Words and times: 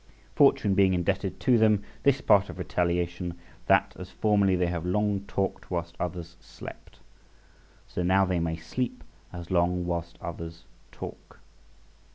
Fortune 0.33 0.73
being 0.73 0.95
indebted 0.95 1.39
to 1.41 1.59
them 1.59 1.83
this 2.01 2.21
part 2.21 2.49
of 2.49 2.57
retaliation, 2.57 3.37
that 3.67 3.95
as 3.99 4.09
formerly 4.09 4.55
they 4.55 4.65
have 4.65 4.83
long 4.83 5.19
talked 5.27 5.69
whilst 5.69 5.95
others 5.99 6.37
slept, 6.39 7.01
so 7.87 8.01
now 8.01 8.25
they 8.25 8.39
may 8.39 8.55
sleep 8.55 9.03
as 9.31 9.51
long 9.51 9.85
whilst 9.85 10.17
others 10.19 10.63
talk. 10.91 11.39